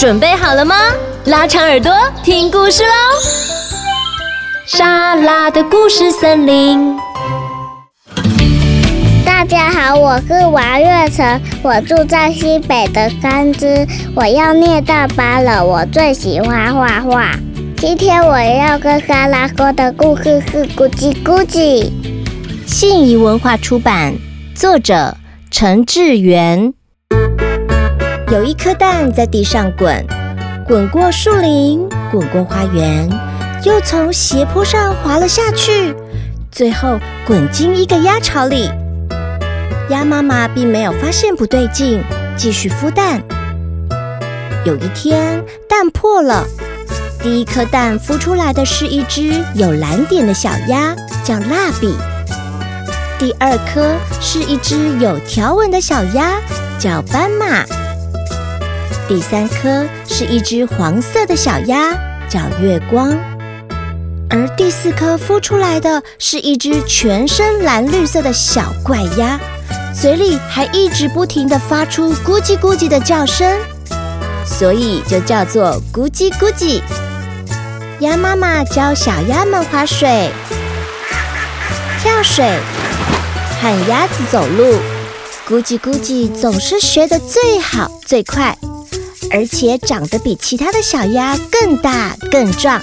[0.00, 0.74] 准备好了吗？
[1.26, 1.92] 拉长耳朵
[2.24, 2.88] 听故事喽！
[4.64, 6.96] 莎拉的故事森林。
[9.26, 13.86] 大家好，我是王月成，我住在西北的甘孜，
[14.16, 15.62] 我要念大班了。
[15.62, 17.32] 我最喜欢画画。
[17.76, 21.84] 今天我要跟莎拉说的故事是《咕叽咕叽》，
[22.66, 24.14] 信宜文化出版，
[24.54, 25.14] 作者
[25.50, 26.72] 陈致元。
[28.30, 30.06] 有一颗蛋在地上滚，
[30.64, 33.10] 滚过树林，滚过花园，
[33.64, 35.92] 又从斜坡上滑了下去，
[36.52, 38.70] 最后滚进一个鸭巢里。
[39.88, 42.04] 鸭妈妈并没有发现不对劲，
[42.36, 43.20] 继续孵蛋。
[44.64, 46.46] 有一天，蛋破了，
[47.20, 50.94] 第一颗蛋孵出来的是一只有蓝点的小鸭，
[51.24, 51.88] 叫蜡笔；
[53.18, 56.40] 第二颗是一只有条纹的小鸭，
[56.78, 57.64] 叫斑马。
[59.10, 61.92] 第三颗是一只黄色的小鸭，
[62.28, 63.10] 叫月光，
[64.28, 69.36] 而第四颗孵出来的是一只全身蓝绿色的小怪鸭，
[69.92, 73.58] 嘴里还一直不停地发出咕叽咕叽的叫声，
[74.46, 76.80] 所以就叫做咕叽咕叽。
[77.98, 80.30] 鸭妈妈教小鸭们划水、
[82.00, 82.60] 跳水
[83.60, 84.76] 和鸭子走路，
[85.48, 88.56] 咕叽咕叽总是学得最好最快。
[89.32, 92.82] 而且长得比其他的小鸭更大更壮，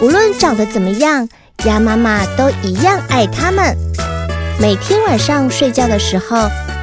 [0.00, 1.28] 无论长得怎么样，
[1.64, 3.76] 鸭妈妈都一样爱它们。
[4.60, 6.36] 每天晚上睡觉的时候，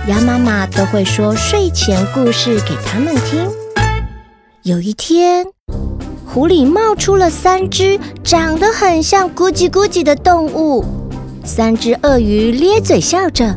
[0.07, 3.45] 鸭妈妈都会说睡前故事给它们听。
[4.63, 5.45] 有一天，
[6.25, 10.85] 湖里冒出了三只长得很像咕叽咕叽的动物，
[11.43, 13.53] 三只鳄鱼咧嘴笑着。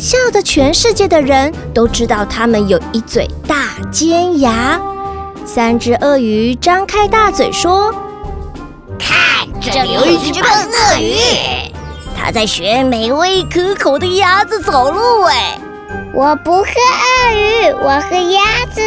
[0.00, 4.80] 笑得全世界的人都知道，它们有一嘴大尖牙。
[5.44, 7.94] 三只鳄鱼张开大嘴说
[8.98, 11.14] ：“看，这里有一只笨鳄鱼，
[12.16, 15.58] 它在学美味可口的鸭子走路。”哎，
[16.14, 18.80] 我不喝鳄鱼，我喝鸭子。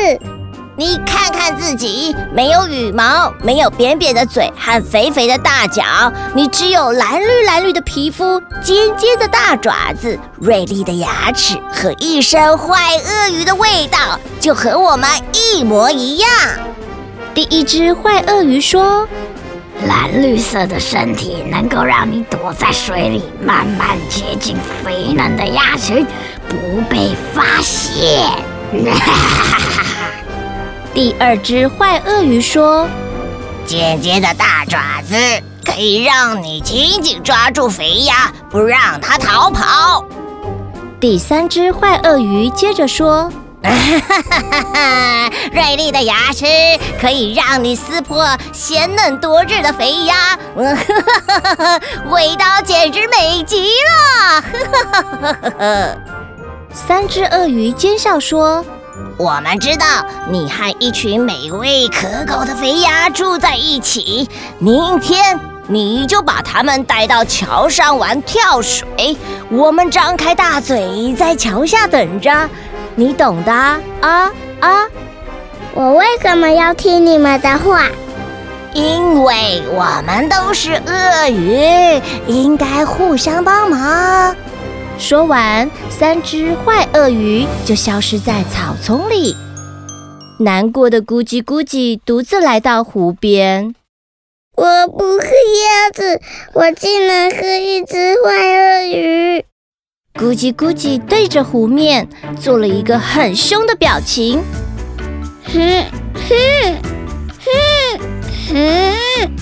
[0.76, 5.84] 你看看自己，没有羽毛，没有扁扁的嘴和肥肥的大脚，
[6.34, 16.28] 你只有蓝绿蓝绿的皮肤、尖尖的大爪子、锐利的牙齿和一身坏鳄鱼的味道，就和我们一模一样。
[17.36, 19.08] 第一只坏鳄鱼说
[19.86, 26.04] ：“蓝绿色的身体能够让你躲在水里，慢慢接近肥嫩的鸭群，
[26.50, 28.24] 不被发现。”
[28.74, 29.84] 哈哈哈哈
[30.94, 32.88] 第二只坏鳄鱼说
[33.66, 35.16] ：“尖尖的大爪子
[35.66, 40.06] 可以让你紧紧抓住肥鸭，不让它逃跑。”
[41.02, 43.32] 第三只坏鳄鱼接着说
[45.52, 46.46] ：“锐利的牙齿
[47.02, 50.38] 可以让你撕破鲜嫩多汁的肥鸭，
[52.12, 54.44] 味道简直美极了。
[56.72, 58.64] ”三只鳄鱼奸笑说。
[59.18, 59.86] 我们知道
[60.30, 69.18] 你和一群美味可口的肥鸭住在一起，明天你就把它们带到桥上玩跳水。
[69.50, 72.50] 我们张开大嘴在桥下等着，
[72.96, 74.32] 你懂的啊啊！
[74.60, 74.86] 啊
[75.74, 77.88] 我为什么要听你们的话？
[78.74, 84.36] 因为我们都是鳄鱼，应该互相帮忙。
[85.04, 89.36] 说完，三只坏鳄鱼就消失在草丛里。
[90.40, 93.76] 难过的咕叽咕叽独自来到湖边。
[94.56, 96.22] 我不是鸭子，
[96.54, 99.46] 我竟然是一只坏鳄鱼。
[100.14, 102.08] 咕叽咕叽对着湖面
[102.40, 104.42] 做了一个很凶的表情。
[105.44, 106.78] 哼哼
[107.44, 108.00] 哼
[108.54, 109.36] 哼。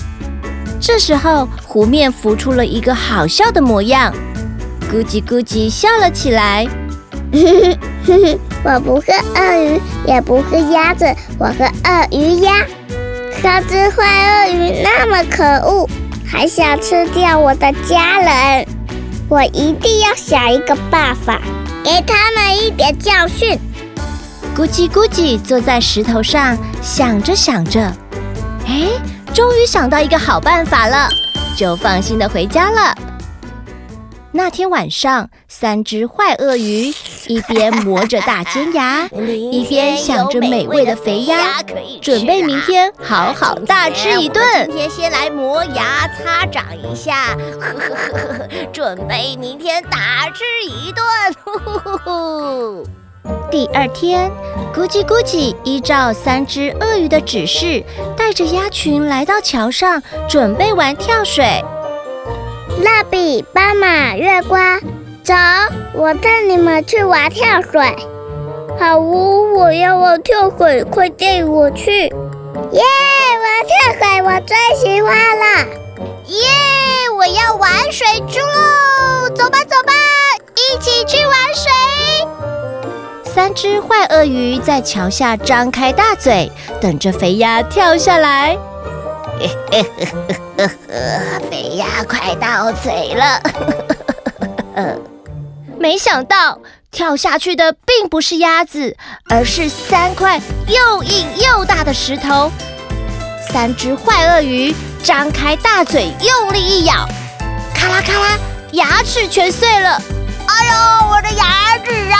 [0.80, 4.12] 这时候，湖面浮出了一个好笑的模样。
[4.92, 6.66] 咕叽咕叽笑了起来，
[7.32, 11.06] 哼哼哼，我不是鳄鱼，也不是鸭子，
[11.38, 12.52] 我是鳄鱼鸭。
[13.40, 15.88] 三只坏鳄鱼那么可恶，
[16.26, 18.66] 还想吃掉我的家人，
[19.30, 21.40] 我一定要想一个办法，
[21.82, 23.58] 给他们一点教训。
[24.54, 27.80] 咕叽咕叽坐在石头上，想着想着，
[28.66, 28.88] 哎，
[29.32, 31.08] 终于想到一个好办法了，
[31.56, 32.94] 就放心的回家了。
[34.34, 36.90] 那天晚上，三只坏鳄鱼
[37.26, 39.06] 一边磨着大尖牙，
[39.50, 41.62] 一边想着美味的肥鸭，
[42.00, 44.42] 准备明天好好大吃一顿。
[44.66, 51.04] 今天先来磨牙擦掌一下，呵呵呵呵，准备明天大吃一顿。
[51.44, 52.86] 呼呼呼呼
[53.50, 54.30] 第二天，
[54.74, 57.84] 咕叽咕叽依照三只鳄鱼的指示，
[58.16, 61.62] 带着鸭群来到桥上，准备玩跳水。
[62.82, 64.80] 蜡笔、斑马、月光，
[65.22, 65.32] 走，
[65.94, 67.80] 我带你们去玩跳水。
[68.76, 71.92] 好呜，我要玩跳水，快带我去！
[72.02, 72.82] 耶，
[73.38, 75.64] 玩跳水我最喜欢了。
[76.26, 76.48] 耶，
[77.16, 79.30] 我要玩水珠喽！
[79.30, 79.92] 走吧，走吧，
[80.56, 81.70] 一起去玩水。
[83.24, 86.50] 三只坏鳄鱼在桥下张开大嘴，
[86.80, 88.58] 等着肥鸭跳下来。
[91.50, 93.42] 肥鸭快到嘴了。
[95.78, 96.58] 没想到
[96.90, 98.96] 跳下去的并不是鸭子，
[99.28, 102.52] 而是三块又硬又大的石头。
[103.52, 107.08] 三只坏鳄鱼张开大嘴，用力一咬，
[107.74, 108.38] 咔啦咔啦，
[108.72, 110.00] 牙齿全碎了。
[110.46, 110.74] 哎呦，
[111.10, 112.18] 我的牙齿啊！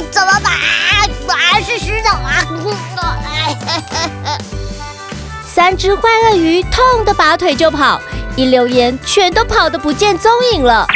[0.10, 0.50] 怎么办？
[1.28, 2.42] 还是石头啊！
[5.64, 7.98] 三只坏鳄鱼痛得拔腿就跑，
[8.36, 10.86] 一溜烟全都跑得不见踪影了。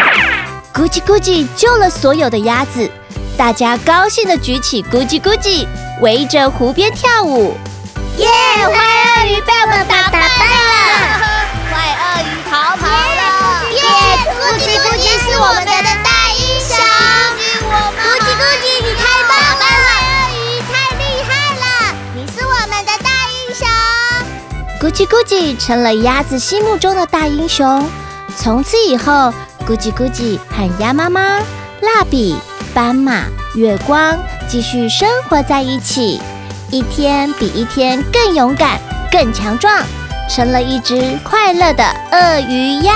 [0.75, 2.87] 咕叽咕叽救了所有的鸭子，
[3.35, 5.67] 大家高兴地举起咕叽咕叽，
[6.03, 7.57] 围着湖边跳舞。
[8.19, 8.29] 耶！
[8.29, 8.75] 坏
[9.23, 10.27] 鳄鱼被我们打败了，
[11.73, 13.65] 坏鳄鱼逃跑了。
[13.73, 13.81] 耶！
[14.37, 15.73] 咕叽咕叽是我们的
[24.89, 27.87] 咕叽咕叽成了鸭子心目中的大英雄，
[28.39, 29.31] 从此以后。
[29.67, 31.41] 咕叽咕叽和鸭妈妈、
[31.83, 32.35] 蜡笔、
[32.73, 33.25] 斑马、
[33.55, 34.19] 月光
[34.49, 36.19] 继续生活在一起，
[36.71, 38.81] 一天比一天更勇敢、
[39.13, 39.85] 更强壮，
[40.31, 42.95] 成了一只快乐的鳄鱼鸭。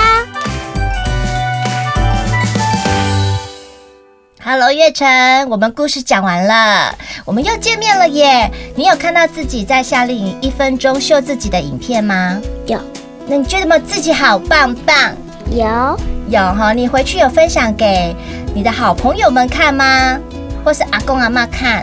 [4.45, 6.93] Hello，月晨，我们故事讲完了，
[7.23, 8.51] 我们又见面了耶！
[8.75, 12.41] 你有看到自己在夏令营一分钟秀自己的影片吗？
[12.65, 12.77] 有。
[13.25, 15.13] 那你觉得吗自己好棒棒？
[15.49, 15.97] 有。
[16.27, 18.13] 有哈，你回去有分享给
[18.53, 20.19] 你的好朋友们看吗？
[20.65, 21.81] 或是阿公阿妈看？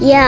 [0.00, 0.18] 有，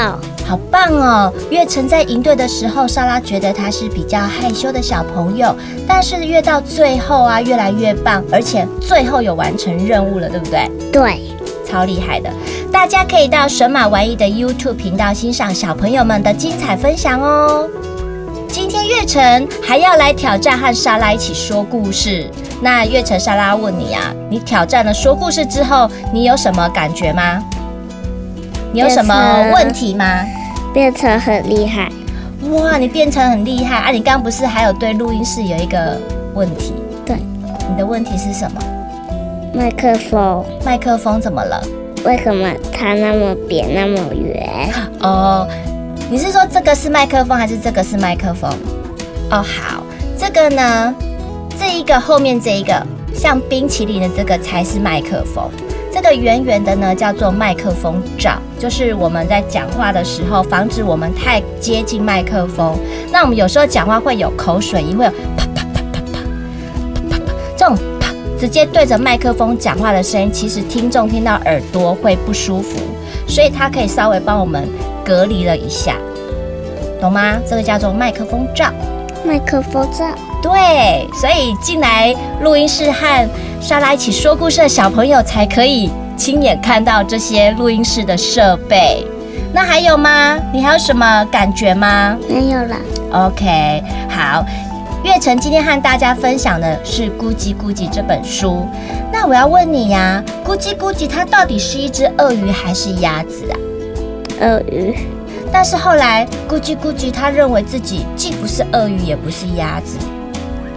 [0.47, 1.33] 好棒哦！
[1.51, 5.53] 月晨在营队的时候，莎拉觉得他是比较害羞的小朋友，
[5.89, 10.71] 但是越到最后啊，越来越棒，而且最后有完成任务了，对不对？
[10.93, 11.21] 对，
[11.73, 12.31] 超厉害的！
[12.71, 17.67] 大家可以到神马玩意的 YouTube 频道欣赏小朋友们的精彩分享哦。
[18.47, 22.31] 今天月晨还要来挑战和莎拉一起说故事。
[22.61, 27.43] 那月晨，莎拉问你啊，你挑战了说故事之后，你有什么感觉吗？
[28.71, 30.05] 你有什么问题吗？
[30.75, 31.91] 变成很厉害。
[32.51, 33.91] 哇，你变成很厉害啊！
[33.91, 35.99] 你刚不是还有对录音室有一个
[36.35, 36.75] 问题？
[37.07, 37.17] 对，
[37.71, 38.61] 你的问题是什么？
[39.55, 40.45] 麦克风。
[40.65, 41.63] 麦克风怎么了？
[42.05, 44.71] 为什么它那么扁那么圆？
[45.01, 45.47] 哦
[46.11, 48.51] 你是说这个是麦克风还是这个是麦克风？
[49.31, 49.83] 哦好
[50.19, 50.95] 这个呢
[51.59, 52.75] 这一个后面这一个
[53.15, 55.49] 像冰淇淋的这个才是麦克风。
[55.93, 62.77] 这个圆圆的呢叫做麦克风罩就是我们在讲话的时候防止我们太接近麦克风。
[63.13, 65.47] 那我们有时候讲话会有口水音会有啪
[68.43, 72.77] 直接对着麦克风讲话的声音，其实听众听到耳朵会不舒服，
[73.29, 74.69] 所以它可以稍微帮我们。
[75.05, 75.95] 隔离了一下，
[77.01, 77.39] 懂吗？
[77.49, 78.67] 这个叫做麦克风罩。
[79.25, 80.07] 麦克风罩。
[80.43, 82.13] 对，所以进来
[82.43, 83.29] 录音室和
[83.61, 89.07] 莎拉一起说故事的小朋友才可以亲眼看到这些录音室的设备。
[89.53, 90.37] 那还有吗？
[90.53, 92.17] 你还有什么感觉吗？
[92.29, 92.77] 没有了。
[93.13, 94.45] OK，好。
[95.05, 98.69] 月晨今天和大家分享的是《咕叽咕叽》这本书。
[99.13, 103.59] 那我要问你呀，《咕叽咕叽》它到底是一只鳄鱼还是鸭子啊？
[104.41, 104.97] 鳄鱼，
[105.53, 109.99] 但是后来咕叽咕叽，他认为自己既不是鳄鱼，也不是鸭子，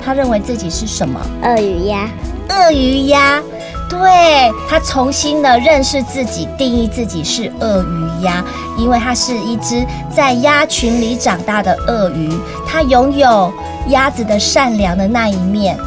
[0.04, 1.20] 他认为自己是什么？
[1.44, 2.10] 鳄鱼鸭。
[2.50, 3.42] 鳄鱼鸭，
[3.90, 8.44] 对，他重新的认识自己，定义自己是鳄鱼鸭，
[8.78, 12.32] 因为它是一只在鸭群里长大的鳄鱼，
[12.68, 13.52] 它拥有
[13.90, 15.78] 鸭子的善良的那一面。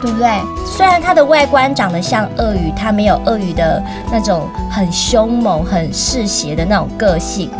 [0.00, 0.30] 对不对？
[0.64, 7.50] 虽然它的外观长得像鳄鱼，它没有鳄鱼的那种很凶猛、很嗜血的那种个性，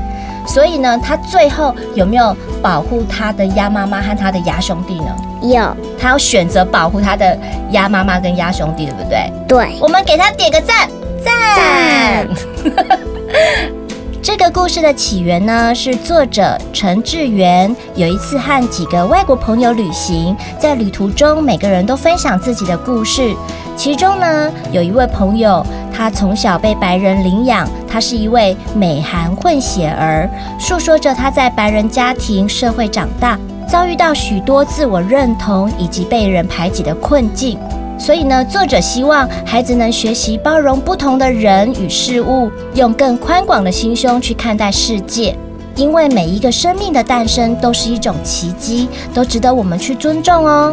[0.48, 5.14] 所以呢，他最后有没有保护他的鸭妈妈和他的鸭兄弟呢？
[5.42, 7.38] 有，他要选择保护他的
[7.70, 9.30] 鸭妈妈跟鸭兄弟，对不对？
[9.46, 10.88] 对，我们给他点个赞，
[11.22, 11.34] 赞。
[11.54, 12.28] 赞
[14.20, 23.34] 这个故事的起源呢，是作者陈志源有一次和几个外国朋友旅行，在旅途中每个人都分享自己的故事。
[23.74, 25.64] 其中呢，有一位朋友，
[25.98, 33.36] 他从小被白人领养，他是一位美韩混血儿，诉说着他在白人家庭社会长大，
[33.68, 37.58] 遭遇到许多自我认同以及被人排挤的困境。
[37.98, 45.36] 所以呢，作者希望孩子能学习包容不同的人与事物，用更宽广的心胸去看待世界。
[45.74, 50.72] 因为每一个生命的诞生都是一种奇迹，都值得我们去尊重哦。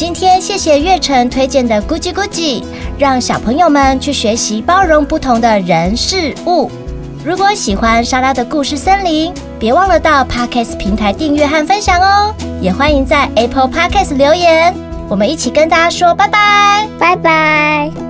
[0.00, 2.62] 今天谢谢月城推荐的《咕叽咕叽》，
[2.98, 6.70] 让小朋友们去学习包容不同的人事物。
[7.22, 12.34] 如果喜欢莎拉的故事森林，别忘了到 Podcast 平台订阅和分享哦。
[12.62, 14.74] 也欢迎在 Apple Podcast 留言，
[15.06, 18.09] 我们一起跟大家说拜拜，拜拜。